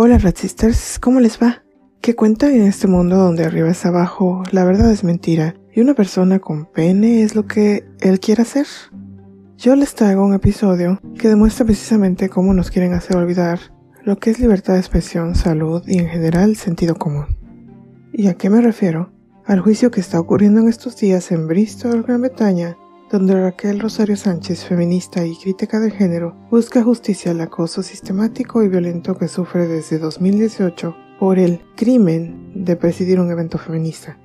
Hola 0.00 0.16
Ratsisters, 0.16 1.00
¿cómo 1.00 1.18
les 1.18 1.42
va? 1.42 1.64
¿Qué 2.00 2.14
cuenta 2.14 2.48
en 2.48 2.62
este 2.62 2.86
mundo 2.86 3.16
donde 3.16 3.44
arriba 3.44 3.68
es 3.68 3.84
abajo, 3.84 4.44
la 4.52 4.64
verdad 4.64 4.92
es 4.92 5.02
mentira 5.02 5.56
y 5.74 5.80
una 5.80 5.94
persona 5.94 6.38
con 6.38 6.66
pene 6.66 7.24
es 7.24 7.34
lo 7.34 7.48
que 7.48 7.84
él 7.98 8.20
quiere 8.20 8.42
hacer? 8.42 8.68
Yo 9.56 9.74
les 9.74 9.96
traigo 9.96 10.24
un 10.24 10.34
episodio 10.34 11.00
que 11.18 11.26
demuestra 11.26 11.66
precisamente 11.66 12.28
cómo 12.28 12.54
nos 12.54 12.70
quieren 12.70 12.92
hacer 12.92 13.16
olvidar 13.16 13.58
lo 14.04 14.20
que 14.20 14.30
es 14.30 14.38
libertad 14.38 14.74
de 14.74 14.78
expresión, 14.78 15.34
salud 15.34 15.82
y 15.88 15.98
en 15.98 16.06
general 16.06 16.54
sentido 16.54 16.94
común. 16.94 17.36
¿Y 18.12 18.28
a 18.28 18.34
qué 18.34 18.50
me 18.50 18.60
refiero? 18.60 19.10
Al 19.46 19.58
juicio 19.58 19.90
que 19.90 19.98
está 20.00 20.20
ocurriendo 20.20 20.60
en 20.60 20.68
estos 20.68 20.96
días 20.96 21.32
en 21.32 21.48
Bristol, 21.48 22.04
Gran 22.04 22.20
Bretaña, 22.20 22.76
donde 23.10 23.40
Raquel 23.40 23.80
Rosario 23.80 24.16
Sánchez, 24.16 24.64
feminista 24.64 25.24
y 25.24 25.36
crítica 25.36 25.80
de 25.80 25.90
género, 25.90 26.36
busca 26.50 26.82
justicia 26.82 27.30
al 27.30 27.40
acoso 27.40 27.82
sistemático 27.82 28.62
y 28.62 28.68
violento 28.68 29.16
que 29.16 29.28
sufre 29.28 29.66
desde 29.66 29.98
2018 29.98 30.94
por 31.18 31.38
el 31.38 31.62
crimen 31.76 32.52
de 32.54 32.76
presidir 32.76 33.18
un 33.20 33.30
evento 33.30 33.58
feminista. 33.58 34.18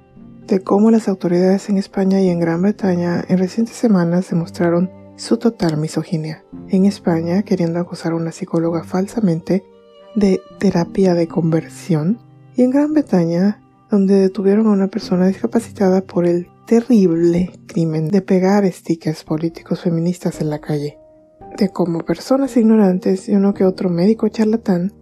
De 0.48 0.62
cómo 0.62 0.92
las 0.92 1.08
autoridades 1.08 1.70
en 1.70 1.78
España 1.78 2.22
y 2.22 2.30
en 2.30 2.40
Gran 2.40 2.62
Bretaña 2.62 3.24
en 3.28 3.38
recientes 3.38 3.78
semanas 3.78 4.30
demostraron 4.30 4.92
su 5.16 5.38
total 5.38 5.78
misoginia. 5.78 6.44
En 6.70 6.86
España, 6.86 7.44
queriendo 7.44 7.80
acusar 7.80 8.12
a 8.12 8.16
una 8.16 8.32
psicóloga 8.32 8.84
falsamente 8.84 9.64
de 10.16 10.42
terapia 10.60 11.14
de 11.14 11.28
conversión, 11.28 12.20
y 12.56 12.64
en 12.64 12.72
Gran 12.72 12.94
Bretaña, 12.94 13.62
donde 13.90 14.16
detuvieron 14.16 14.68
a 14.68 14.72
una 14.72 14.88
persona 14.88 15.28
discapacitada 15.28 16.02
por 16.02 16.26
el 16.26 16.48
terrible 16.66 17.52
crimen 17.68 18.08
de 18.08 18.22
pegar 18.22 18.66
stickers 18.72 19.24
políticos 19.24 19.82
feministas 19.82 20.42
en 20.42 20.50
la 20.50 20.60
calle. 20.60 20.98
De 21.58 21.70
cómo 21.70 22.00
personas 22.00 22.56
ignorantes 22.58 23.30
y 23.30 23.36
uno 23.36 23.54
que 23.54 23.66
otro 23.66 23.90
médico 23.90 24.28
charlatán 24.30 24.94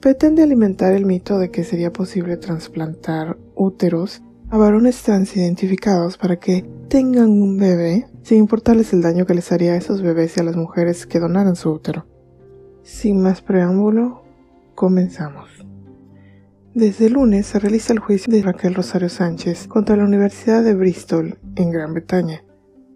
pretende 0.00 0.42
alimentar 0.42 0.92
el 0.94 1.06
mito 1.06 1.38
de 1.38 1.50
que 1.50 1.64
sería 1.64 1.92
posible 1.92 2.36
trasplantar 2.36 3.36
úteros 3.54 4.22
a 4.50 4.56
varones 4.56 5.02
trans 5.02 5.36
identificados 5.36 6.16
para 6.16 6.38
que 6.38 6.64
tengan 6.88 7.30
un 7.30 7.58
bebé 7.58 8.06
sin 8.22 8.38
importarles 8.38 8.92
el 8.92 9.02
daño 9.02 9.26
que 9.26 9.34
les 9.34 9.52
haría 9.52 9.72
a 9.72 9.76
esos 9.76 10.00
bebés 10.00 10.36
y 10.36 10.40
a 10.40 10.44
las 10.44 10.56
mujeres 10.56 11.06
que 11.06 11.20
donaran 11.20 11.56
su 11.56 11.70
útero. 11.70 12.06
Sin 12.82 13.20
más 13.20 13.42
preámbulo, 13.42 14.22
comenzamos. 14.74 15.67
Desde 16.78 17.06
el 17.06 17.14
lunes 17.14 17.44
se 17.44 17.58
realiza 17.58 17.92
el 17.92 17.98
juicio 17.98 18.32
de 18.32 18.40
Raquel 18.40 18.72
Rosario 18.72 19.08
Sánchez 19.08 19.66
contra 19.66 19.96
la 19.96 20.04
Universidad 20.04 20.62
de 20.62 20.76
Bristol, 20.76 21.36
en 21.56 21.72
Gran 21.72 21.92
Bretaña. 21.92 22.44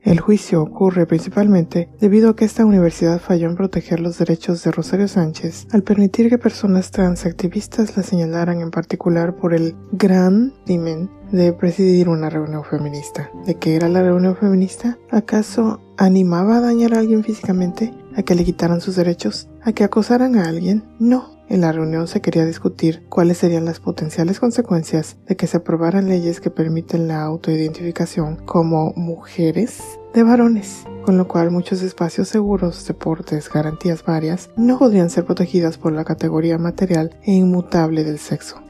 El 0.03 0.21
juicio 0.21 0.63
ocurre 0.63 1.05
principalmente 1.05 1.89
debido 2.01 2.31
a 2.31 2.37
que 2.37 2.45
esta 2.45 2.65
universidad 2.65 3.21
falló 3.21 3.49
en 3.49 3.57
proteger 3.57 3.99
los 3.99 4.19
derechos 4.19 4.63
de 4.63 4.71
Rosario 4.71 5.09
Sánchez 5.09 5.67
al 5.73 5.83
permitir 5.83 6.29
que 6.29 6.39
personas 6.39 6.93
transactivistas 6.93 7.97
la 7.97 8.05
señalaran 8.05 8.61
en 8.61 8.71
particular 8.71 9.35
por 9.35 9.53
el 9.53 9.75
gran 9.91 10.55
crimen 10.65 11.11
de 11.33 11.53
presidir 11.53 12.09
una 12.09 12.31
reunión 12.31 12.63
feminista. 12.63 13.33
¿De 13.47 13.57
qué 13.57 13.75
era 13.75 13.89
la 13.89 14.03
reunión 14.03 14.37
feminista? 14.37 14.97
¿Acaso 15.11 15.81
animaba 15.99 16.59
a 16.59 16.61
dañar 16.61 16.95
a 16.95 17.01
alguien 17.01 17.25
físicamente? 17.25 17.93
¿A 18.15 18.23
que 18.23 18.37
le 18.37 18.45
quitaran 18.45 18.81
sus 18.81 18.95
derechos? 18.95 19.49
¿A 19.61 19.73
que 19.73 19.83
acosaran 19.83 20.37
a 20.37 20.45
alguien? 20.45 20.85
No. 21.01 21.42
En 21.49 21.61
la 21.61 21.73
reunión 21.73 22.09
se 22.09 22.21
quería 22.21 22.47
discutir 22.47 23.05
cuáles 23.09 23.39
serían 23.39 23.65
las 23.65 23.81
potenciales 23.81 24.41
consecuencias 24.41 25.17
de 25.27 25.37
que 25.37 25.47
se 25.47 25.59
aprobaran 25.59 26.09
leyes 26.09 26.41
que 26.41 26.51
permiten 26.51 27.09
la 27.09 27.23
autoidentificación 27.23 28.37
como 28.37 28.93
mujeres 28.97 29.83
de 30.15 30.23
varones, 30.23 30.85
con 31.05 31.19
lo 31.19 31.29
cual 31.29 31.51
muchos 31.51 31.83
espacios 31.83 32.29
seguros, 32.29 32.87
deportes, 32.87 33.51
garantías 33.53 34.05
varias, 34.05 34.51
no 34.57 34.79
podrían 34.79 35.11
ser 35.11 35.25
protegidas 35.25 35.79
por 35.79 35.93
la 35.93 36.05
categoría 36.05 36.59
material 36.59 37.19
e 37.23 37.33
inmutable 37.33 38.05
del 38.05 38.19
sexo. 38.19 38.63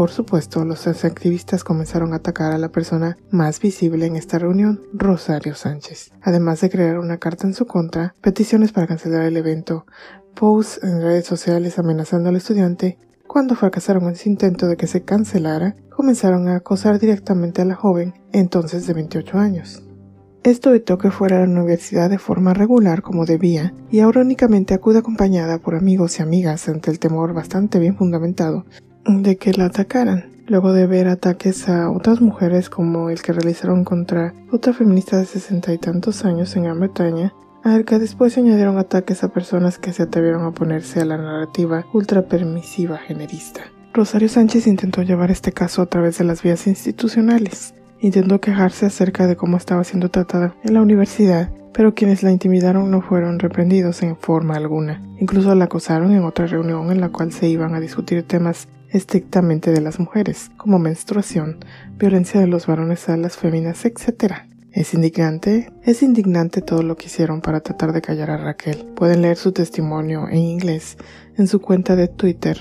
Por 0.00 0.10
supuesto, 0.10 0.64
los 0.64 0.86
activistas 0.86 1.62
comenzaron 1.62 2.14
a 2.14 2.16
atacar 2.16 2.52
a 2.52 2.58
la 2.58 2.70
persona 2.70 3.18
más 3.30 3.60
visible 3.60 4.06
en 4.06 4.16
esta 4.16 4.38
reunión, 4.38 4.80
Rosario 4.94 5.54
Sánchez, 5.54 6.12
además 6.22 6.62
de 6.62 6.70
crear 6.70 6.98
una 6.98 7.18
carta 7.18 7.46
en 7.46 7.52
su 7.52 7.66
contra, 7.66 8.14
peticiones 8.22 8.72
para 8.72 8.86
cancelar 8.86 9.26
el 9.26 9.36
evento, 9.36 9.84
posts 10.40 10.82
en 10.82 11.02
redes 11.02 11.26
sociales 11.26 11.78
amenazando 11.78 12.30
al 12.30 12.36
estudiante, 12.36 12.96
cuando 13.26 13.54
fracasaron 13.54 14.08
en 14.08 14.16
su 14.16 14.30
intento 14.30 14.68
de 14.68 14.78
que 14.78 14.86
se 14.86 15.02
cancelara, 15.02 15.76
comenzaron 15.94 16.48
a 16.48 16.56
acosar 16.56 16.98
directamente 16.98 17.60
a 17.60 17.66
la 17.66 17.74
joven, 17.74 18.14
entonces 18.32 18.86
de 18.86 18.94
28 18.94 19.36
años. 19.38 19.82
Esto 20.42 20.70
evitó 20.70 20.96
que 20.96 21.10
fuera 21.10 21.36
a 21.36 21.46
la 21.46 21.60
universidad 21.60 22.08
de 22.08 22.16
forma 22.16 22.54
regular 22.54 23.02
como 23.02 23.26
debía, 23.26 23.74
y 23.90 24.00
ahora 24.00 24.22
únicamente 24.22 24.72
acude 24.72 25.00
acompañada 25.00 25.58
por 25.58 25.74
amigos 25.74 26.18
y 26.18 26.22
amigas 26.22 26.66
ante 26.70 26.90
el 26.90 26.98
temor 26.98 27.34
bastante 27.34 27.78
bien 27.78 27.98
fundamentado 27.98 28.64
de 29.04 29.36
que 29.36 29.52
la 29.52 29.66
atacaran, 29.66 30.30
luego 30.46 30.72
de 30.72 30.86
ver 30.86 31.08
ataques 31.08 31.68
a 31.68 31.90
otras 31.90 32.22
mujeres 32.22 32.70
como 32.70 33.10
el 33.10 33.20
que 33.20 33.34
realizaron 33.34 33.84
contra 33.84 34.32
otra 34.50 34.72
feminista 34.72 35.18
de 35.18 35.26
sesenta 35.26 35.74
y 35.74 35.76
tantos 35.76 36.24
años 36.24 36.56
en 36.56 36.62
Gran 36.62 36.80
Bretaña, 36.80 37.34
al 37.64 37.84
que 37.84 37.98
después 37.98 38.32
se 38.32 38.40
añadieron 38.40 38.78
ataques 38.78 39.22
a 39.22 39.28
personas 39.28 39.78
que 39.78 39.92
se 39.92 40.04
atrevieron 40.04 40.42
a 40.42 40.48
oponerse 40.48 41.00
a 41.00 41.04
la 41.04 41.16
narrativa 41.16 41.84
ultrapermisiva 41.92 42.98
generista. 42.98 43.62
Rosario 43.92 44.28
Sánchez 44.28 44.66
intentó 44.66 45.02
llevar 45.02 45.30
este 45.30 45.52
caso 45.52 45.82
a 45.82 45.86
través 45.86 46.18
de 46.18 46.24
las 46.24 46.42
vías 46.42 46.66
institucionales. 46.66 47.74
Intentó 48.00 48.40
quejarse 48.40 48.86
acerca 48.86 49.26
de 49.26 49.36
cómo 49.36 49.56
estaba 49.56 49.84
siendo 49.84 50.10
tratada 50.10 50.54
en 50.62 50.74
la 50.74 50.82
universidad, 50.82 51.50
pero 51.72 51.94
quienes 51.94 52.22
la 52.22 52.30
intimidaron 52.30 52.90
no 52.90 53.02
fueron 53.02 53.38
reprendidos 53.38 54.02
en 54.02 54.16
forma 54.16 54.56
alguna. 54.56 55.02
Incluso 55.18 55.54
la 55.54 55.64
acosaron 55.64 56.12
en 56.12 56.24
otra 56.24 56.46
reunión 56.46 56.90
en 56.90 57.00
la 57.00 57.10
cual 57.10 57.32
se 57.32 57.48
iban 57.48 57.74
a 57.74 57.80
discutir 57.80 58.22
temas 58.22 58.68
estrictamente 58.90 59.70
de 59.70 59.80
las 59.80 59.98
mujeres, 59.98 60.50
como 60.56 60.78
menstruación, 60.78 61.64
violencia 61.96 62.40
de 62.40 62.46
los 62.46 62.66
varones 62.66 63.08
a 63.08 63.16
las 63.16 63.36
féminas, 63.36 63.84
etc. 63.84 64.34
Es 64.72 64.94
indignante, 64.94 65.72
es 65.82 66.02
indignante 66.02 66.62
todo 66.62 66.84
lo 66.84 66.96
que 66.96 67.06
hicieron 67.06 67.40
para 67.40 67.60
tratar 67.60 67.92
de 67.92 68.00
callar 68.00 68.30
a 68.30 68.36
Raquel. 68.36 68.86
Pueden 68.94 69.22
leer 69.22 69.36
su 69.36 69.50
testimonio 69.50 70.28
en 70.28 70.38
inglés 70.38 70.96
en 71.36 71.48
su 71.48 71.60
cuenta 71.60 71.96
de 71.96 72.06
Twitter, 72.06 72.60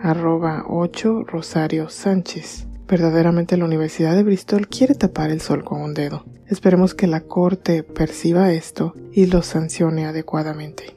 arroba 0.00 0.64
8 0.68 1.24
Rosario 1.24 1.88
Sánchez. 1.88 2.68
Verdaderamente 2.86 3.56
la 3.56 3.64
Universidad 3.64 4.14
de 4.14 4.22
Bristol 4.22 4.68
quiere 4.68 4.94
tapar 4.94 5.30
el 5.30 5.40
sol 5.40 5.64
con 5.64 5.80
un 5.80 5.94
dedo. 5.94 6.24
Esperemos 6.46 6.94
que 6.94 7.08
la 7.08 7.22
Corte 7.22 7.82
perciba 7.82 8.52
esto 8.52 8.94
y 9.12 9.26
lo 9.26 9.42
sancione 9.42 10.06
adecuadamente. 10.06 10.94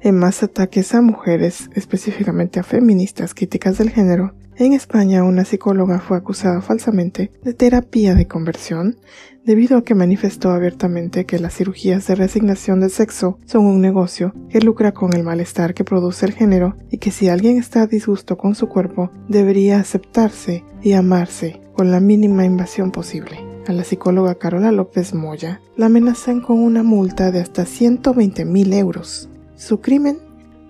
En 0.00 0.16
más 0.16 0.42
ataques 0.42 0.94
a 0.94 1.02
mujeres, 1.02 1.68
específicamente 1.74 2.58
a 2.58 2.64
feministas 2.64 3.34
críticas 3.34 3.78
del 3.78 3.90
género, 3.90 4.34
en 4.56 4.74
España, 4.74 5.24
una 5.24 5.44
psicóloga 5.44 5.98
fue 5.98 6.18
acusada 6.18 6.60
falsamente 6.60 7.30
de 7.42 7.54
terapia 7.54 8.14
de 8.14 8.26
conversión 8.26 8.96
debido 9.44 9.78
a 9.78 9.84
que 9.84 9.94
manifestó 9.94 10.50
abiertamente 10.50 11.24
que 11.24 11.38
las 11.38 11.54
cirugías 11.54 12.06
de 12.06 12.14
resignación 12.14 12.80
del 12.80 12.90
sexo 12.90 13.38
son 13.46 13.66
un 13.66 13.80
negocio 13.80 14.34
que 14.50 14.60
lucra 14.60 14.92
con 14.92 15.14
el 15.14 15.24
malestar 15.24 15.74
que 15.74 15.84
produce 15.84 16.26
el 16.26 16.32
género 16.32 16.76
y 16.90 16.98
que 16.98 17.10
si 17.10 17.28
alguien 17.28 17.58
está 17.58 17.82
a 17.82 17.86
disgusto 17.86 18.36
con 18.36 18.54
su 18.54 18.68
cuerpo, 18.68 19.10
debería 19.28 19.80
aceptarse 19.80 20.64
y 20.82 20.92
amarse 20.92 21.60
con 21.74 21.90
la 21.90 22.00
mínima 22.00 22.44
invasión 22.44 22.92
posible. 22.92 23.38
A 23.66 23.72
la 23.72 23.84
psicóloga 23.84 24.34
Carola 24.34 24.72
López 24.72 25.14
Moya 25.14 25.60
la 25.76 25.86
amenazan 25.86 26.40
con 26.40 26.58
una 26.58 26.82
multa 26.82 27.30
de 27.30 27.40
hasta 27.40 27.64
120 27.64 28.44
mil 28.44 28.72
euros. 28.72 29.28
Su 29.56 29.80
crimen 29.80 30.18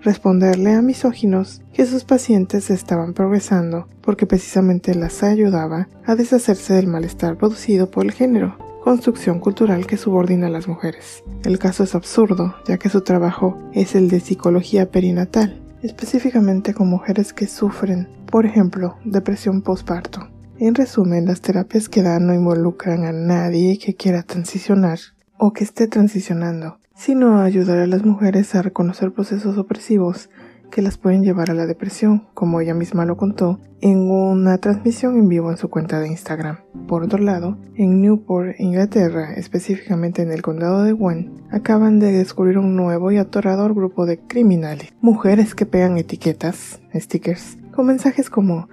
responderle 0.02 0.74
a 0.74 0.82
misóginos 0.82 1.62
que 1.72 1.86
sus 1.86 2.04
pacientes 2.04 2.70
estaban 2.70 3.14
progresando 3.14 3.88
porque 4.00 4.26
precisamente 4.26 4.94
las 4.94 5.22
ayudaba 5.22 5.88
a 6.04 6.14
deshacerse 6.14 6.74
del 6.74 6.88
malestar 6.88 7.36
producido 7.36 7.90
por 7.90 8.04
el 8.04 8.12
género, 8.12 8.56
construcción 8.82 9.38
cultural 9.38 9.86
que 9.86 9.96
subordina 9.96 10.48
a 10.48 10.50
las 10.50 10.68
mujeres. 10.68 11.22
El 11.44 11.58
caso 11.58 11.84
es 11.84 11.94
absurdo, 11.94 12.54
ya 12.66 12.78
que 12.78 12.88
su 12.88 13.02
trabajo 13.02 13.58
es 13.72 13.94
el 13.94 14.08
de 14.08 14.20
psicología 14.20 14.90
perinatal, 14.90 15.62
específicamente 15.82 16.74
con 16.74 16.88
mujeres 16.88 17.32
que 17.32 17.46
sufren, 17.46 18.08
por 18.26 18.44
ejemplo, 18.44 18.96
depresión 19.04 19.62
postparto. 19.62 20.28
En 20.58 20.74
resumen, 20.74 21.26
las 21.26 21.40
terapias 21.40 21.88
que 21.88 22.02
dan 22.02 22.26
no 22.26 22.34
involucran 22.34 23.04
a 23.04 23.12
nadie 23.12 23.78
que 23.78 23.94
quiera 23.94 24.22
transicionar 24.22 24.98
o 25.38 25.52
que 25.52 25.64
esté 25.64 25.88
transicionando, 25.88 26.78
sino 26.94 27.38
a 27.38 27.44
ayudar 27.44 27.78
a 27.78 27.86
las 27.86 28.04
mujeres 28.04 28.54
a 28.54 28.62
reconocer 28.62 29.12
procesos 29.12 29.58
opresivos 29.58 30.28
que 30.72 30.82
las 30.82 30.96
pueden 30.96 31.22
llevar 31.22 31.50
a 31.50 31.54
la 31.54 31.66
depresión, 31.66 32.26
como 32.32 32.60
ella 32.60 32.72
misma 32.74 33.04
lo 33.04 33.16
contó 33.16 33.60
en 33.82 34.10
una 34.10 34.56
transmisión 34.58 35.16
en 35.16 35.28
vivo 35.28 35.50
en 35.50 35.58
su 35.58 35.68
cuenta 35.68 36.00
de 36.00 36.08
Instagram. 36.08 36.60
Por 36.88 37.04
otro 37.04 37.18
lado, 37.18 37.58
en 37.74 38.00
Newport, 38.00 38.58
Inglaterra, 38.58 39.34
específicamente 39.34 40.22
en 40.22 40.32
el 40.32 40.40
condado 40.40 40.82
de 40.82 40.94
Wen, 40.94 41.42
acaban 41.50 41.98
de 41.98 42.10
descubrir 42.10 42.58
un 42.58 42.74
nuevo 42.74 43.12
y 43.12 43.18
atorador 43.18 43.74
grupo 43.74 44.06
de 44.06 44.18
criminales, 44.18 44.92
mujeres 45.02 45.54
que 45.54 45.66
pegan 45.66 45.98
etiquetas, 45.98 46.80
stickers, 46.94 47.58
con 47.72 47.86
mensajes 47.86 48.30
como 48.30 48.68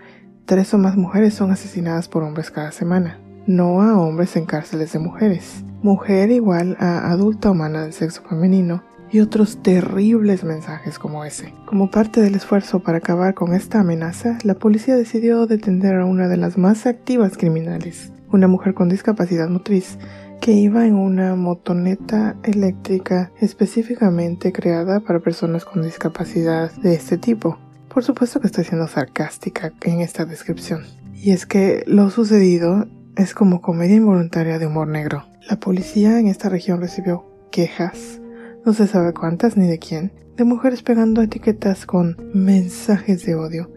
tres 0.46 0.74
o 0.74 0.78
más 0.78 0.96
mujeres 0.96 1.34
son 1.34 1.52
asesinadas 1.52 2.08
por 2.08 2.24
hombres 2.24 2.50
cada 2.50 2.72
semana, 2.72 3.20
no 3.48 3.82
a 3.82 4.00
hombres 4.00 4.36
en 4.36 4.46
cárceles 4.46 4.94
de 4.94 5.00
mujeres, 5.00 5.64
mujer 5.82 6.32
igual 6.32 6.78
a 6.80 7.12
adulta 7.12 7.52
humana 7.52 7.84
del 7.84 7.94
sexo 7.94 8.22
femenino, 8.24 8.84
y 9.12 9.22
otros 9.22 9.62
terribles 9.62 10.44
mensajes 10.44 11.00
como 11.00 11.26
ese. 11.26 11.54
Como 11.66 11.90
parte 11.90 12.22
del 12.22 12.36
esfuerzo 12.36 12.82
para 12.82 13.00
acabar 13.00 13.34
con 13.34 13.54
esta 13.54 13.80
amenaza, 13.80 14.38
la 14.44 14.56
policía 14.56 14.96
decidió 14.96 15.48
detener 15.48 15.96
a 15.96 16.06
una 16.06 16.28
de 16.28 16.38
las 16.38 16.58
más 16.58 16.86
activas 16.86 17.38
criminales, 17.38 18.12
una 18.32 18.48
mujer 18.48 18.74
con 18.74 18.90
discapacidad 18.90 19.50
motriz 19.50 19.98
que 20.42 20.54
iba 20.54 20.86
en 20.86 20.96
una 20.96 21.36
motoneta 21.36 22.38
eléctrica 22.44 23.32
específicamente 23.42 24.54
creada 24.54 25.02
para 25.02 25.20
personas 25.20 25.66
con 25.66 25.82
discapacidad 25.82 26.72
de 26.78 26.94
este 26.94 27.18
tipo. 27.18 27.58
Por 27.94 28.04
supuesto 28.04 28.40
que 28.40 28.48
estoy 28.48 28.64
siendo 28.64 28.88
sarcástica 28.88 29.74
en 29.82 30.00
esta 30.00 30.26
descripción. 30.26 30.84
Y 31.14 31.32
es 31.32 31.46
que 31.46 31.84
lo 31.88 32.10
sucedido 32.10 32.88
es 33.20 33.34
como 33.34 33.62
comedia 33.62 33.98
involuntaria 33.98 34.60
de 34.60 34.68
humor 34.68 34.88
negro. 34.88 35.26
La 35.50 35.60
policía 35.60 36.20
en 36.20 36.28
esta 36.28 36.48
región 36.48 36.80
recibió 36.80 37.26
quejas, 37.52 38.22
no 38.66 38.72
se 38.72 38.88
sabe 38.88 39.14
cuántas 39.14 39.58
ni 39.58 39.68
de 39.68 39.78
quién, 39.78 40.14
de 40.38 40.46
mujeres 40.46 40.84
pegando 40.84 41.22
etiquetas 41.22 41.86
con 41.86 42.16
mensajes 42.34 43.26
de 43.26 43.36
odio 43.36 43.70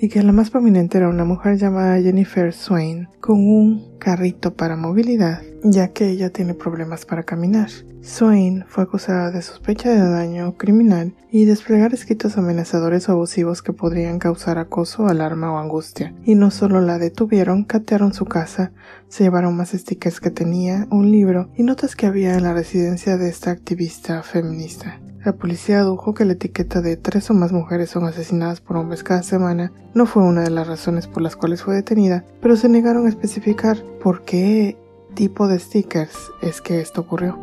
y 0.00 0.08
que 0.08 0.22
la 0.22 0.32
más 0.32 0.50
prominente 0.50 0.98
era 0.98 1.08
una 1.08 1.24
mujer 1.24 1.56
llamada 1.56 2.00
Jennifer 2.00 2.52
Swain 2.52 3.08
con 3.20 3.38
un 3.38 3.98
carrito 3.98 4.54
para 4.54 4.76
movilidad, 4.76 5.42
ya 5.62 5.88
que 5.88 6.10
ella 6.10 6.30
tiene 6.30 6.54
problemas 6.54 7.06
para 7.06 7.22
caminar. 7.22 7.70
Swain 8.02 8.66
fue 8.68 8.84
acusada 8.84 9.30
de 9.30 9.40
sospecha 9.40 9.88
de 9.88 10.10
daño 10.10 10.58
criminal 10.58 11.14
y 11.30 11.46
desplegar 11.46 11.94
escritos 11.94 12.36
amenazadores 12.36 13.08
o 13.08 13.12
abusivos 13.12 13.62
que 13.62 13.72
podrían 13.72 14.18
causar 14.18 14.58
acoso, 14.58 15.06
alarma 15.08 15.50
o 15.50 15.58
angustia. 15.58 16.14
Y 16.22 16.34
no 16.34 16.50
solo 16.50 16.82
la 16.82 16.98
detuvieron, 16.98 17.64
catearon 17.64 18.12
su 18.12 18.26
casa, 18.26 18.72
se 19.08 19.24
llevaron 19.24 19.56
más 19.56 19.70
stickers 19.70 20.20
que 20.20 20.30
tenía, 20.30 20.86
un 20.90 21.10
libro 21.10 21.48
y 21.56 21.62
notas 21.62 21.96
que 21.96 22.06
había 22.06 22.34
en 22.34 22.42
la 22.42 22.52
residencia 22.52 23.16
de 23.16 23.30
esta 23.30 23.50
activista 23.50 24.22
feminista. 24.22 25.00
La 25.24 25.32
policía 25.32 25.80
adujo 25.80 26.12
que 26.12 26.26
la 26.26 26.34
etiqueta 26.34 26.82
de 26.82 26.98
tres 26.98 27.30
o 27.30 27.34
más 27.34 27.50
mujeres 27.50 27.88
son 27.88 28.04
asesinadas 28.04 28.60
por 28.60 28.76
hombres 28.76 29.02
cada 29.02 29.22
semana 29.22 29.72
no 29.94 30.04
fue 30.04 30.22
una 30.22 30.42
de 30.42 30.50
las 30.50 30.66
razones 30.66 31.06
por 31.06 31.22
las 31.22 31.34
cuales 31.34 31.62
fue 31.62 31.76
detenida, 31.76 32.26
pero 32.42 32.56
se 32.56 32.68
negaron 32.68 33.06
a 33.06 33.08
especificar 33.08 33.82
por 34.02 34.26
qué 34.26 34.76
tipo 35.14 35.48
de 35.48 35.58
stickers 35.58 36.30
es 36.42 36.60
que 36.60 36.80
esto 36.80 37.00
ocurrió. 37.00 37.38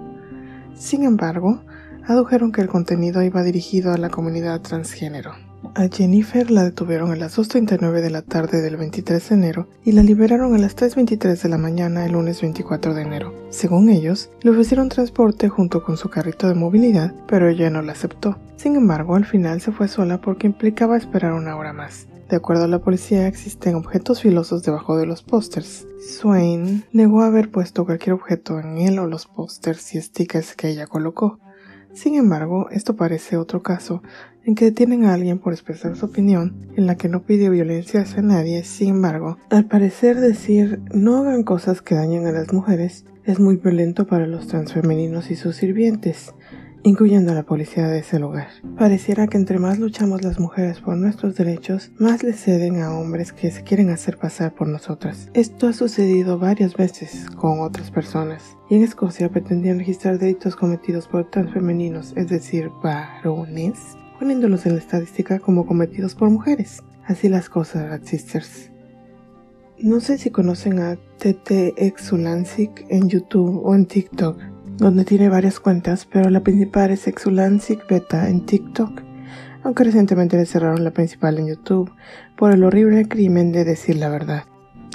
Sin 0.75 1.03
embargo, 1.03 1.59
adujeron 2.05 2.51
que 2.51 2.61
el 2.61 2.67
contenido 2.67 3.23
iba 3.23 3.41
dirigido 3.41 3.91
a 3.93 3.97
la 3.97 4.09
comunidad 4.09 4.61
transgénero. 4.61 5.50
A 5.75 5.87
Jennifer 5.87 6.49
la 6.51 6.63
detuvieron 6.63 7.11
a 7.11 7.15
las 7.15 7.37
2.39 7.37 8.01
de 8.01 8.09
la 8.09 8.23
tarde 8.23 8.61
del 8.61 8.77
23 8.77 9.29
de 9.29 9.35
enero 9.35 9.67
y 9.85 9.93
la 9.93 10.03
liberaron 10.03 10.53
a 10.55 10.57
las 10.57 10.75
3.23 10.75 11.41
de 11.41 11.49
la 11.49 11.57
mañana 11.57 12.05
el 12.05 12.13
lunes 12.13 12.41
24 12.41 12.93
de 12.93 13.03
enero. 13.03 13.33
Según 13.51 13.89
ellos, 13.89 14.31
le 14.41 14.51
ofrecieron 14.51 14.89
transporte 14.89 15.49
junto 15.49 15.83
con 15.83 15.97
su 15.97 16.09
carrito 16.09 16.47
de 16.47 16.55
movilidad, 16.55 17.13
pero 17.27 17.47
ella 17.47 17.69
no 17.69 17.81
la 17.81 17.93
aceptó. 17.93 18.37
Sin 18.57 18.75
embargo, 18.75 19.15
al 19.15 19.25
final 19.25 19.61
se 19.61 19.71
fue 19.71 19.87
sola 19.87 20.19
porque 20.19 20.47
implicaba 20.47 20.97
esperar 20.97 21.33
una 21.33 21.55
hora 21.55 21.73
más. 21.73 22.07
De 22.27 22.37
acuerdo 22.37 22.63
a 22.63 22.67
la 22.67 22.79
policía, 22.79 23.27
existen 23.27 23.75
objetos 23.75 24.21
filosos 24.21 24.63
debajo 24.63 24.97
de 24.97 25.05
los 25.05 25.21
pósters. 25.21 25.85
Swain 25.99 26.85
negó 26.91 27.21
haber 27.21 27.51
puesto 27.51 27.85
cualquier 27.85 28.13
objeto 28.13 28.59
en 28.59 28.77
él 28.77 28.99
o 28.99 29.07
los 29.07 29.25
pósters 29.27 29.93
y 29.95 30.01
stickers 30.01 30.55
que 30.55 30.69
ella 30.69 30.87
colocó. 30.87 31.39
Sin 31.93 32.15
embargo, 32.15 32.69
esto 32.71 32.95
parece 32.95 33.35
otro 33.35 33.61
caso 33.61 34.01
en 34.45 34.55
que 34.55 34.65
detienen 34.65 35.05
a 35.05 35.13
alguien 35.13 35.39
por 35.39 35.53
expresar 35.53 35.95
su 35.95 36.05
opinión, 36.05 36.67
en 36.75 36.87
la 36.87 36.95
que 36.95 37.09
no 37.09 37.23
pide 37.23 37.49
violencia 37.49 38.01
hacia 38.01 38.21
nadie, 38.21 38.63
sin 38.63 38.89
embargo, 38.89 39.37
al 39.49 39.65
parecer 39.65 40.19
decir 40.19 40.79
no 40.93 41.17
hagan 41.17 41.43
cosas 41.43 41.81
que 41.81 41.95
dañen 41.95 42.25
a 42.27 42.31
las 42.31 42.51
mujeres 42.53 43.05
es 43.25 43.39
muy 43.39 43.57
violento 43.57 44.07
para 44.07 44.25
los 44.27 44.47
transfemeninos 44.47 45.29
y 45.29 45.35
sus 45.35 45.55
sirvientes, 45.55 46.33
incluyendo 46.83 47.31
a 47.31 47.35
la 47.35 47.43
policía 47.43 47.87
de 47.87 47.99
ese 47.99 48.19
lugar. 48.19 48.47
Pareciera 48.77 49.27
que 49.27 49.37
entre 49.37 49.59
más 49.59 49.77
luchamos 49.77 50.23
las 50.23 50.39
mujeres 50.39 50.79
por 50.79 50.97
nuestros 50.97 51.35
derechos, 51.35 51.91
más 51.99 52.23
le 52.23 52.33
ceden 52.33 52.81
a 52.81 52.97
hombres 52.97 53.33
que 53.33 53.51
se 53.51 53.63
quieren 53.63 53.89
hacer 53.89 54.17
pasar 54.17 54.55
por 54.55 54.67
nosotras. 54.67 55.29
Esto 55.33 55.67
ha 55.67 55.73
sucedido 55.73 56.39
varias 56.39 56.75
veces 56.75 57.29
con 57.35 57.59
otras 57.59 57.91
personas, 57.91 58.57
y 58.69 58.75
en 58.75 58.83
Escocia 58.83 59.29
pretendían 59.29 59.79
registrar 59.79 60.17
delitos 60.17 60.55
cometidos 60.55 61.07
por 61.07 61.29
transfemeninos, 61.29 62.13
es 62.15 62.27
decir, 62.29 62.69
varones, 62.81 63.77
poniéndolos 64.21 64.67
en 64.67 64.75
la 64.75 64.81
estadística 64.81 65.39
como 65.39 65.65
cometidos 65.65 66.13
por 66.13 66.29
mujeres. 66.29 66.83
Así 67.07 67.27
las 67.27 67.49
cosas, 67.49 67.89
Rat 67.89 68.05
Sisters. 68.05 68.69
No 69.79 69.99
sé 69.99 70.19
si 70.19 70.29
conocen 70.29 70.77
a 70.77 70.95
TT 70.95 71.73
Exulancic 71.75 72.85
en 72.89 73.09
YouTube 73.09 73.65
o 73.65 73.73
en 73.73 73.87
TikTok, 73.87 74.37
donde 74.77 75.05
tiene 75.05 75.27
varias 75.27 75.59
cuentas, 75.59 76.05
pero 76.05 76.29
la 76.29 76.41
principal 76.41 76.91
es 76.91 77.07
Exulancic 77.07 77.89
Beta 77.89 78.29
en 78.29 78.45
TikTok, 78.45 79.01
aunque 79.63 79.85
recientemente 79.85 80.37
le 80.37 80.45
cerraron 80.45 80.83
la 80.83 80.91
principal 80.91 81.39
en 81.39 81.47
YouTube 81.47 81.91
por 82.37 82.51
el 82.51 82.63
horrible 82.63 83.07
crimen 83.07 83.51
de 83.51 83.63
decir 83.63 83.95
la 83.95 84.09
verdad. 84.09 84.43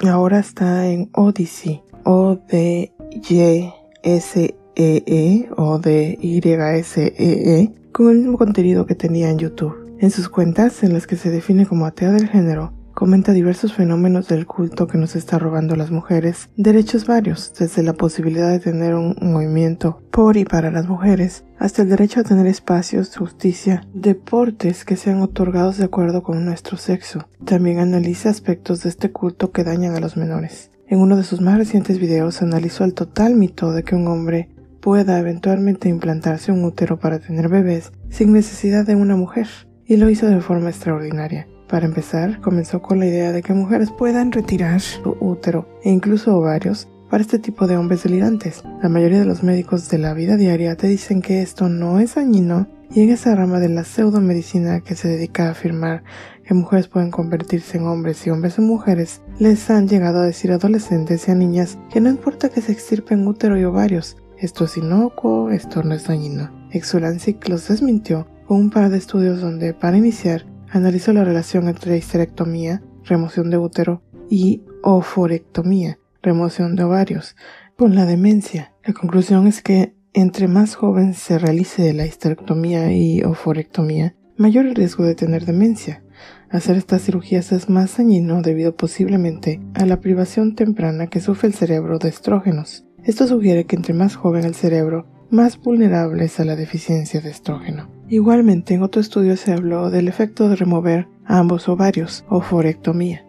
Ahora 0.05 0.39
está 0.39 0.87
en 0.87 1.09
Odyssey, 1.11 1.81
o 2.05 2.37
d 2.49 2.93
y 3.11 3.73
s 4.03 4.55
e 4.77 5.49
o 5.57 5.79
d 5.79 6.17
y 6.21 6.39
s 6.47 7.13
e 7.17 7.71
con 7.91 8.11
el 8.11 8.19
mismo 8.19 8.37
contenido 8.37 8.85
que 8.85 8.95
tenía 8.95 9.29
en 9.29 9.39
YouTube. 9.39 9.75
En 9.99 10.11
sus 10.11 10.29
cuentas, 10.29 10.83
en 10.83 10.93
las 10.93 11.07
que 11.07 11.15
se 11.15 11.31
define 11.31 11.65
como 11.65 11.87
atea 11.87 12.11
del 12.11 12.27
género, 12.27 12.71
comenta 12.93 13.31
diversos 13.31 13.73
fenómenos 13.73 14.27
del 14.27 14.45
culto 14.45 14.87
que 14.87 14.97
nos 14.97 15.15
está 15.15 15.37
robando 15.37 15.75
las 15.75 15.91
mujeres, 15.91 16.49
derechos 16.57 17.05
varios, 17.05 17.53
desde 17.57 17.83
la 17.83 17.93
posibilidad 17.93 18.49
de 18.49 18.59
tener 18.59 18.95
un 18.95 19.15
movimiento 19.21 20.01
por 20.11 20.35
y 20.35 20.45
para 20.45 20.71
las 20.71 20.87
mujeres, 20.87 21.43
hasta 21.59 21.83
el 21.83 21.89
derecho 21.89 22.19
a 22.19 22.23
tener 22.23 22.47
espacios, 22.47 23.15
justicia, 23.15 23.83
deportes 23.93 24.83
que 24.83 24.95
sean 24.95 25.21
otorgados 25.21 25.77
de 25.77 25.85
acuerdo 25.85 26.23
con 26.23 26.43
nuestro 26.43 26.77
sexo. 26.77 27.27
También 27.45 27.79
analiza 27.79 28.29
aspectos 28.29 28.81
de 28.81 28.89
este 28.89 29.11
culto 29.11 29.51
que 29.51 29.63
dañan 29.63 29.95
a 29.95 29.99
los 29.99 30.17
menores. 30.17 30.71
En 30.87 30.99
uno 30.99 31.17
de 31.17 31.23
sus 31.23 31.41
más 31.41 31.57
recientes 31.57 31.99
videos 31.99 32.41
analizó 32.41 32.83
el 32.83 32.93
total 32.93 33.35
mito 33.35 33.73
de 33.73 33.83
que 33.83 33.95
un 33.95 34.07
hombre 34.07 34.49
pueda 34.87 35.19
eventualmente 35.19 35.89
implantarse 35.89 36.53
un 36.53 36.63
útero 36.63 36.97
para 36.97 37.19
tener 37.19 37.49
bebés 37.49 37.91
sin 38.09 38.31
necesidad 38.31 38.85
de 38.85 38.95
una 38.95 39.17
mujer, 39.17 39.45
y 39.85 39.97
lo 39.97 40.09
hizo 40.09 40.27
de 40.27 40.39
forma 40.39 40.69
extraordinaria. 40.69 41.45
Para 41.67 41.87
empezar, 41.87 42.39
comenzó 42.39 42.81
con 42.81 42.97
la 42.99 43.05
idea 43.05 43.33
de 43.33 43.41
que 43.41 43.53
mujeres 43.53 43.91
puedan 43.91 44.31
retirar 44.31 44.79
su 44.79 45.17
útero 45.19 45.67
e 45.83 45.89
incluso 45.89 46.37
ovarios 46.37 46.87
para 47.09 47.21
este 47.21 47.37
tipo 47.37 47.67
de 47.67 47.75
hombres 47.75 48.03
delirantes. 48.03 48.63
La 48.81 48.87
mayoría 48.87 49.19
de 49.19 49.25
los 49.25 49.43
médicos 49.43 49.89
de 49.89 49.97
la 49.97 50.13
vida 50.13 50.37
diaria 50.37 50.77
te 50.77 50.87
dicen 50.87 51.21
que 51.21 51.41
esto 51.41 51.67
no 51.67 51.99
es 51.99 52.15
dañino 52.15 52.67
y 52.89 53.01
en 53.01 53.09
esa 53.09 53.35
rama 53.35 53.59
de 53.59 53.67
la 53.67 53.83
pseudomedicina 53.83 54.79
que 54.79 54.95
se 54.95 55.09
dedica 55.09 55.47
a 55.47 55.51
afirmar 55.51 56.05
que 56.45 56.53
mujeres 56.53 56.87
pueden 56.87 57.11
convertirse 57.11 57.77
en 57.77 57.87
hombres 57.87 58.25
y 58.25 58.29
hombres 58.29 58.57
en 58.57 58.67
mujeres, 58.67 59.21
les 59.37 59.69
han 59.69 59.89
llegado 59.89 60.21
a 60.21 60.25
decir 60.25 60.53
adolescentes 60.53 61.27
y 61.27 61.31
a 61.31 61.35
niñas 61.35 61.77
que 61.89 61.99
no 61.99 62.07
importa 62.07 62.47
que 62.47 62.61
se 62.61 62.71
extirpen 62.71 63.27
útero 63.27 63.59
y 63.59 63.65
ovarios, 63.65 64.15
esto 64.39 64.65
es 64.65 64.77
inocuo, 64.77 65.49
esto 65.49 65.83
no 65.83 65.93
es 65.93 66.07
dañino. 66.07 66.51
Exulancic 66.71 67.47
los 67.49 67.67
desmintió 67.67 68.27
con 68.45 68.57
un 68.57 68.69
par 68.69 68.89
de 68.89 68.97
estudios 68.97 69.41
donde, 69.41 69.73
para 69.73 69.97
iniciar, 69.97 70.45
analizó 70.69 71.13
la 71.13 71.23
relación 71.23 71.67
entre 71.67 71.97
histerectomía, 71.97 72.81
remoción 73.03 73.49
de 73.49 73.57
útero, 73.57 74.01
y 74.29 74.63
oforectomía, 74.83 75.99
remoción 76.21 76.75
de 76.75 76.83
ovarios, 76.83 77.35
con 77.77 77.95
la 77.95 78.05
demencia. 78.05 78.73
La 78.83 78.93
conclusión 78.93 79.47
es 79.47 79.61
que 79.61 79.95
entre 80.13 80.47
más 80.47 80.75
joven 80.75 81.13
se 81.13 81.37
realice 81.37 81.93
la 81.93 82.05
histerectomía 82.05 82.91
y 82.91 83.21
oforectomía, 83.23 84.15
mayor 84.35 84.65
el 84.65 84.75
riesgo 84.75 85.03
de 85.03 85.15
tener 85.15 85.45
demencia. 85.45 86.03
Hacer 86.49 86.77
estas 86.77 87.03
cirugías 87.03 87.51
es 87.51 87.69
más 87.69 87.97
dañino 87.97 88.41
debido 88.41 88.75
posiblemente 88.75 89.61
a 89.73 89.85
la 89.85 89.99
privación 89.99 90.55
temprana 90.55 91.07
que 91.07 91.19
sufre 91.19 91.49
el 91.49 91.53
cerebro 91.53 91.99
de 91.99 92.09
estrógenos. 92.09 92.86
Esto 93.07 93.25
sugiere 93.25 93.63
que 93.63 93.77
entre 93.77 93.93
más 93.93 94.17
joven 94.17 94.43
el 94.43 94.53
cerebro, 94.53 95.05
más 95.29 95.57
vulnerable 95.61 96.25
es 96.25 96.41
a 96.41 96.45
la 96.45 96.57
deficiencia 96.57 97.21
de 97.21 97.29
estrógeno. 97.29 97.87
Igualmente, 98.09 98.73
en 98.73 98.83
otro 98.83 98.99
estudio 98.99 99.37
se 99.37 99.53
habló 99.53 99.89
del 99.89 100.09
efecto 100.09 100.49
de 100.49 100.57
remover 100.57 101.07
ambos 101.23 101.69
ovarios 101.69 102.25
o 102.27 102.41
forectomía. 102.41 103.25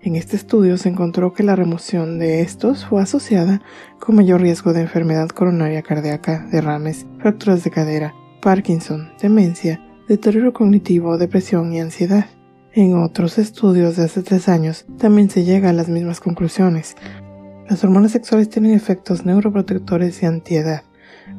En 0.00 0.16
este 0.16 0.34
estudio 0.34 0.76
se 0.76 0.88
encontró 0.88 1.34
que 1.34 1.44
la 1.44 1.54
remoción 1.54 2.18
de 2.18 2.40
estos 2.40 2.84
fue 2.84 3.00
asociada 3.00 3.62
con 4.00 4.16
mayor 4.16 4.40
riesgo 4.40 4.72
de 4.72 4.80
enfermedad 4.80 5.28
coronaria 5.28 5.82
cardíaca, 5.82 6.44
derrames, 6.50 7.06
fracturas 7.20 7.62
de 7.62 7.70
cadera, 7.70 8.14
Parkinson, 8.40 9.12
demencia, 9.22 9.80
deterioro 10.08 10.52
cognitivo, 10.52 11.16
depresión 11.16 11.72
y 11.72 11.80
ansiedad. 11.80 12.26
En 12.74 12.96
otros 12.96 13.38
estudios 13.38 13.94
de 13.94 14.04
hace 14.04 14.22
tres 14.22 14.48
años 14.48 14.84
también 14.98 15.30
se 15.30 15.44
llega 15.44 15.70
a 15.70 15.74
las 15.74 15.88
mismas 15.88 16.18
conclusiones, 16.18 16.96
las 17.72 17.84
hormonas 17.84 18.12
sexuales 18.12 18.50
tienen 18.50 18.74
efectos 18.74 19.24
neuroprotectores 19.24 20.22
y 20.22 20.26
antiedad. 20.26 20.82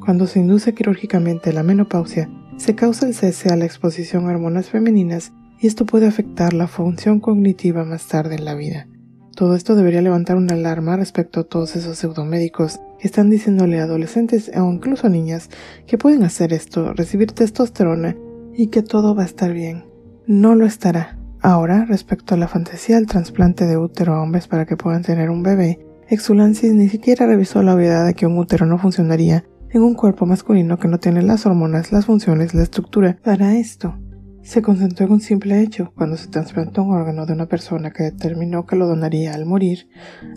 Cuando 0.03 0.25
se 0.25 0.39
induce 0.39 0.73
quirúrgicamente 0.73 1.53
la 1.53 1.61
menopausia, 1.61 2.27
se 2.57 2.73
causa 2.73 3.05
el 3.05 3.13
cese 3.13 3.49
a 3.49 3.55
la 3.55 3.65
exposición 3.65 4.25
a 4.25 4.31
hormonas 4.31 4.67
femeninas 4.67 5.31
y 5.59 5.67
esto 5.67 5.85
puede 5.85 6.07
afectar 6.07 6.53
la 6.53 6.65
función 6.65 7.19
cognitiva 7.19 7.85
más 7.85 8.07
tarde 8.07 8.33
en 8.33 8.45
la 8.45 8.55
vida. 8.55 8.87
Todo 9.35 9.55
esto 9.55 9.75
debería 9.75 10.01
levantar 10.01 10.35
una 10.35 10.55
alarma 10.55 10.97
respecto 10.97 11.41
a 11.41 11.43
todos 11.43 11.75
esos 11.75 11.99
pseudomédicos 11.99 12.79
están 12.99 13.29
diciéndole 13.29 13.79
a 13.79 13.83
adolescentes 13.83 14.49
o 14.55 14.71
incluso 14.71 15.05
a 15.05 15.11
niñas 15.11 15.51
que 15.85 15.99
pueden 15.99 16.23
hacer 16.23 16.51
esto, 16.51 16.93
recibir 16.93 17.31
testosterona 17.31 18.17
y 18.55 18.67
que 18.67 18.81
todo 18.81 19.13
va 19.13 19.21
a 19.21 19.27
estar 19.27 19.53
bien. 19.53 19.85
No 20.25 20.55
lo 20.55 20.65
estará. 20.65 21.19
Ahora, 21.41 21.85
respecto 21.85 22.33
a 22.33 22.37
la 22.37 22.47
fantasía 22.47 22.95
del 22.95 23.05
trasplante 23.05 23.67
de 23.67 23.77
útero 23.77 24.15
a 24.15 24.23
hombres 24.23 24.47
para 24.47 24.65
que 24.65 24.77
puedan 24.77 25.03
tener 25.03 25.29
un 25.29 25.43
bebé, 25.43 25.92
Exulansis 26.09 26.73
ni 26.73 26.89
siquiera 26.89 27.25
revisó 27.25 27.63
la 27.63 27.75
obviedad 27.75 28.05
de 28.05 28.13
que 28.13 28.25
un 28.25 28.37
útero 28.37 28.65
no 28.65 28.77
funcionaría 28.77 29.45
en 29.69 29.81
un 29.81 29.95
cuerpo 29.95 30.25
masculino 30.25 30.77
que 30.77 30.87
no 30.87 30.99
tiene 30.99 31.21
las 31.21 31.45
hormonas, 31.45 31.91
las 31.91 32.05
funciones, 32.05 32.53
la 32.53 32.63
estructura 32.63 33.17
para 33.23 33.55
esto. 33.55 33.95
Se 34.43 34.61
concentró 34.61 35.05
en 35.05 35.13
un 35.13 35.21
simple 35.21 35.61
hecho, 35.61 35.93
cuando 35.95 36.17
se 36.17 36.27
trasplantó 36.27 36.83
un 36.83 36.93
órgano 36.93 37.25
de 37.25 37.33
una 37.33 37.45
persona 37.45 37.91
que 37.91 38.03
determinó 38.03 38.65
que 38.65 38.75
lo 38.75 38.87
donaría 38.87 39.33
al 39.33 39.45
morir, 39.45 39.87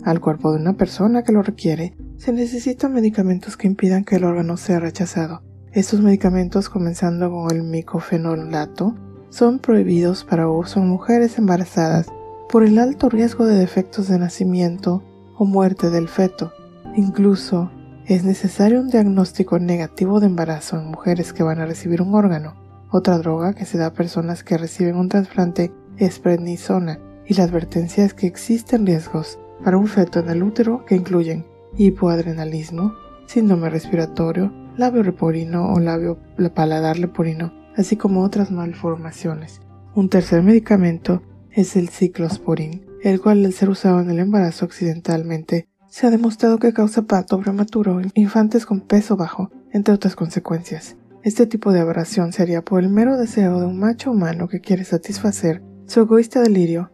al 0.05 0.21
cuerpo 0.21 0.53
de 0.53 0.61
una 0.61 0.77
persona 0.77 1.23
que 1.23 1.33
lo 1.33 1.43
requiere, 1.43 1.95
se 2.15 2.31
necesitan 2.31 2.93
medicamentos 2.93 3.57
que 3.57 3.67
impidan 3.67 4.05
que 4.05 4.15
el 4.15 4.23
órgano 4.23 4.55
sea 4.55 4.79
rechazado. 4.79 5.43
Estos 5.73 5.99
medicamentos, 6.01 6.69
comenzando 6.69 7.29
con 7.29 7.51
el 7.51 7.63
micofenolato, 7.63 8.95
son 9.29 9.59
prohibidos 9.59 10.23
para 10.23 10.49
uso 10.49 10.79
en 10.79 10.87
mujeres 10.87 11.37
embarazadas 11.37 12.07
por 12.49 12.63
el 12.63 12.79
alto 12.79 13.09
riesgo 13.09 13.45
de 13.45 13.57
defectos 13.57 14.07
de 14.07 14.17
nacimiento 14.17 15.03
o 15.37 15.45
muerte 15.45 15.89
del 15.89 16.07
feto. 16.07 16.53
Incluso 16.95 17.71
es 18.05 18.23
necesario 18.23 18.79
un 18.79 18.89
diagnóstico 18.89 19.59
negativo 19.59 20.19
de 20.19 20.27
embarazo 20.27 20.77
en 20.77 20.87
mujeres 20.87 21.33
que 21.33 21.43
van 21.43 21.59
a 21.59 21.65
recibir 21.65 22.01
un 22.01 22.15
órgano. 22.15 22.55
Otra 22.89 23.17
droga 23.17 23.53
que 23.53 23.65
se 23.65 23.77
da 23.77 23.87
a 23.87 23.93
personas 23.93 24.43
que 24.43 24.57
reciben 24.57 24.95
un 24.95 25.09
trasplante 25.09 25.71
es 25.97 26.19
prednisona 26.19 26.99
y 27.25 27.33
la 27.33 27.43
advertencia 27.43 28.05
es 28.05 28.13
que 28.13 28.27
existen 28.27 28.85
riesgos 28.85 29.37
para 29.63 29.77
un 29.77 29.87
feto 29.87 30.19
en 30.19 30.29
el 30.29 30.43
útero 30.43 30.85
que 30.85 30.95
incluyen 30.95 31.45
hipoadrenalismo, 31.75 32.93
síndrome 33.25 33.69
respiratorio, 33.69 34.53
labio 34.77 35.03
leporino 35.03 35.73
o 35.73 35.79
labio 35.79 36.17
paladar 36.55 36.97
leporino, 36.97 37.51
así 37.75 37.97
como 37.97 38.23
otras 38.23 38.51
malformaciones. 38.51 39.59
Un 39.95 40.09
tercer 40.09 40.43
medicamento 40.43 41.21
es 41.51 41.75
el 41.75 41.89
ciclosporin, 41.89 42.85
el 43.07 43.21
cual 43.21 43.45
al 43.45 43.53
ser 43.53 43.69
usado 43.69 44.01
en 44.01 44.09
el 44.09 44.19
embarazo 44.19 44.65
accidentalmente 44.65 45.69
se 45.87 46.05
ha 46.05 46.11
demostrado 46.11 46.59
que 46.59 46.73
causa 46.73 47.03
parto 47.03 47.39
prematuro 47.39 48.01
en 48.01 48.11
infantes 48.15 48.65
con 48.65 48.81
peso 48.81 49.15
bajo, 49.15 49.49
entre 49.71 49.93
otras 49.93 50.15
consecuencias. 50.15 50.97
Este 51.23 51.45
tipo 51.45 51.71
de 51.71 51.79
aberración 51.79 52.33
se 52.33 52.41
haría 52.41 52.61
por 52.61 52.83
el 52.83 52.89
mero 52.89 53.17
deseo 53.17 53.61
de 53.61 53.65
un 53.65 53.79
macho 53.79 54.11
humano 54.11 54.49
que 54.49 54.59
quiere 54.59 54.83
satisfacer 54.83 55.63
su 55.85 56.01
egoísta 56.01 56.41
delirio 56.41 56.91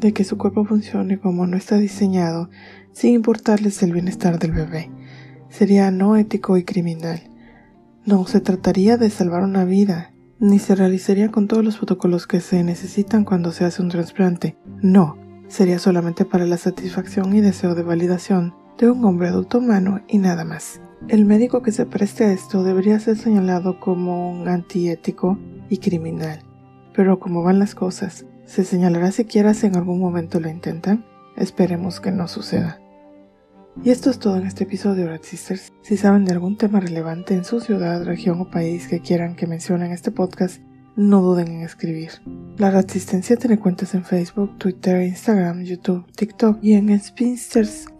de 0.00 0.12
que 0.12 0.24
su 0.24 0.36
cuerpo 0.36 0.66
funcione 0.66 1.18
como 1.18 1.46
no 1.46 1.56
está 1.56 1.78
diseñado 1.78 2.50
sin 2.92 3.14
importarles 3.14 3.82
el 3.82 3.92
bienestar 3.92 4.38
del 4.38 4.52
bebé. 4.52 4.90
Sería 5.48 5.90
no 5.90 6.16
ético 6.16 6.58
y 6.58 6.64
criminal. 6.64 7.22
No 8.04 8.26
se 8.26 8.42
trataría 8.42 8.98
de 8.98 9.08
salvar 9.08 9.42
una 9.42 9.64
vida, 9.64 10.12
ni 10.38 10.58
se 10.58 10.74
realizaría 10.74 11.30
con 11.30 11.48
todos 11.48 11.64
los 11.64 11.78
protocolos 11.78 12.26
que 12.26 12.40
se 12.40 12.62
necesitan 12.62 13.24
cuando 13.24 13.50
se 13.50 13.64
hace 13.64 13.80
un 13.80 13.88
trasplante. 13.88 14.58
No, 14.82 15.23
sería 15.48 15.78
solamente 15.78 16.24
para 16.24 16.46
la 16.46 16.56
satisfacción 16.56 17.34
y 17.34 17.40
deseo 17.40 17.74
de 17.74 17.82
validación 17.82 18.54
de 18.78 18.90
un 18.90 19.04
hombre 19.04 19.28
adulto 19.28 19.58
humano 19.58 20.00
y 20.08 20.18
nada 20.18 20.44
más. 20.44 20.80
El 21.08 21.26
médico 21.26 21.62
que 21.62 21.72
se 21.72 21.86
preste 21.86 22.24
a 22.24 22.32
esto 22.32 22.64
debería 22.64 22.98
ser 22.98 23.16
señalado 23.16 23.78
como 23.78 24.30
un 24.30 24.48
antiético 24.48 25.38
y 25.68 25.78
criminal. 25.78 26.40
Pero 26.94 27.18
como 27.18 27.42
van 27.42 27.58
las 27.58 27.74
cosas, 27.74 28.24
¿se 28.46 28.64
señalará 28.64 29.12
siquiera 29.12 29.52
si 29.54 29.66
en 29.66 29.76
algún 29.76 30.00
momento 30.00 30.40
lo 30.40 30.48
intentan? 30.48 31.04
Esperemos 31.36 32.00
que 32.00 32.10
no 32.10 32.26
suceda. 32.28 32.80
Y 33.82 33.90
esto 33.90 34.08
es 34.08 34.18
todo 34.18 34.36
en 34.36 34.46
este 34.46 34.64
episodio, 34.64 35.08
Red 35.08 35.22
Sisters. 35.22 35.72
Si 35.82 35.96
saben 35.96 36.24
de 36.24 36.32
algún 36.32 36.56
tema 36.56 36.78
relevante 36.78 37.34
en 37.34 37.44
su 37.44 37.60
ciudad, 37.60 38.04
región 38.04 38.40
o 38.40 38.50
país 38.50 38.86
que 38.86 39.00
quieran 39.00 39.34
que 39.34 39.48
mencione 39.48 39.86
en 39.86 39.92
este 39.92 40.12
podcast, 40.12 40.62
no 40.96 41.22
duden 41.22 41.48
en 41.48 41.62
escribir. 41.62 42.10
La 42.56 42.70
Resistencia 42.70 43.36
tiene 43.36 43.58
cuentas 43.58 43.94
en 43.94 44.04
Facebook, 44.04 44.56
Twitter, 44.58 45.02
Instagram, 45.02 45.64
YouTube, 45.64 46.06
TikTok 46.12 46.58
y 46.62 46.74
en 46.74 46.96
spinsters.xyz, 46.98 47.94